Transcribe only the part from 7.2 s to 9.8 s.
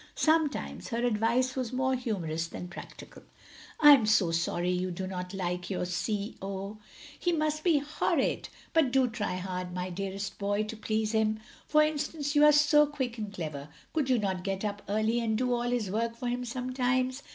OF GROSVENOR SQUARE 45 must be horrid. But do try hard,